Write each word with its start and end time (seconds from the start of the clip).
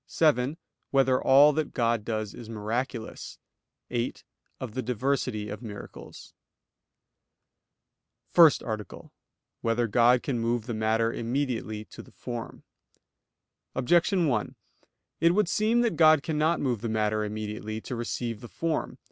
(7) 0.07 0.57
Whether 0.89 1.21
all 1.21 1.53
that 1.53 1.75
God 1.75 2.03
does 2.03 2.33
is 2.33 2.49
miraculous? 2.49 3.37
(8) 3.91 4.23
Of 4.59 4.73
the 4.73 4.81
diversity 4.81 5.47
of 5.47 5.61
miracles._______________________ 5.61 6.33
FIRST 8.33 8.63
ARTICLE 8.63 9.01
[I, 9.11 9.11
Q. 9.11 9.11
105, 9.61 9.63
Art. 9.63 9.77
1] 9.77 9.83
Whether 9.83 9.91
God 10.17 10.23
Can 10.23 10.39
Move 10.39 10.65
the 10.65 10.73
Matter 10.73 11.13
Immediately 11.13 11.85
to 11.85 12.01
the 12.01 12.11
Form? 12.11 12.63
Objection 13.75 14.25
1: 14.25 14.55
It 15.19 15.35
would 15.35 15.47
seem 15.47 15.81
that 15.81 15.95
God 15.97 16.23
cannot 16.23 16.59
move 16.59 16.81
the 16.81 16.89
matter 16.89 17.23
immediately 17.23 17.79
to 17.81 17.95
receive 17.95 18.41
the 18.41 18.49
form. 18.49 18.97